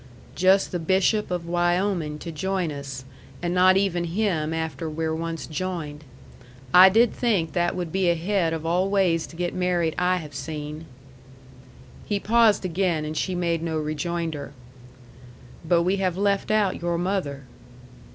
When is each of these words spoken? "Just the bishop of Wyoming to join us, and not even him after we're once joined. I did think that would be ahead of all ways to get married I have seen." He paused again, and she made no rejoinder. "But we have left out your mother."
"Just 0.33 0.71
the 0.71 0.79
bishop 0.79 1.29
of 1.29 1.45
Wyoming 1.45 2.17
to 2.17 2.31
join 2.31 2.71
us, 2.71 3.05
and 3.43 3.53
not 3.53 3.77
even 3.77 4.05
him 4.05 4.51
after 4.51 4.89
we're 4.89 5.13
once 5.13 5.45
joined. 5.45 6.03
I 6.73 6.89
did 6.89 7.13
think 7.13 7.53
that 7.53 7.75
would 7.75 7.91
be 7.91 8.09
ahead 8.09 8.51
of 8.51 8.65
all 8.65 8.89
ways 8.89 9.27
to 9.27 9.35
get 9.35 9.53
married 9.53 9.93
I 9.99 10.15
have 10.17 10.33
seen." 10.33 10.85
He 12.03 12.19
paused 12.19 12.65
again, 12.65 13.05
and 13.05 13.15
she 13.15 13.35
made 13.35 13.61
no 13.61 13.77
rejoinder. 13.77 14.53
"But 15.63 15.83
we 15.83 15.97
have 15.97 16.17
left 16.17 16.49
out 16.49 16.81
your 16.81 16.97
mother." 16.97 17.43